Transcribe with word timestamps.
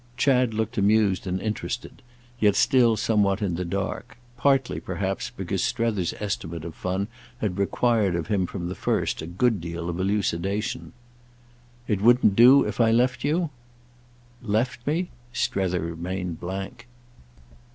Chad 0.17 0.55
looked 0.55 0.79
amused 0.79 1.27
and 1.27 1.39
interested, 1.39 2.01
yet 2.39 2.55
still 2.55 2.97
somewhat 2.97 3.39
in 3.39 3.53
the 3.53 3.63
dark; 3.63 4.17
partly 4.35 4.79
perhaps 4.79 5.29
because 5.29 5.61
Strether's 5.63 6.15
estimate 6.19 6.65
of 6.65 6.73
fun 6.73 7.07
had 7.37 7.59
required 7.59 8.15
of 8.15 8.25
him 8.25 8.47
from 8.47 8.67
the 8.67 8.73
first 8.73 9.21
a 9.21 9.27
good 9.27 9.61
deal 9.61 9.89
of 9.89 9.99
elucidation. 9.99 10.93
"It 11.87 12.01
wouldn't 12.01 12.35
do 12.35 12.63
if 12.63 12.81
I 12.81 12.89
left 12.89 13.23
you—?" 13.23 13.51
"Left 14.41 14.87
me?"—Strether 14.87 15.79
remained 15.81 16.39
blank. 16.39 16.87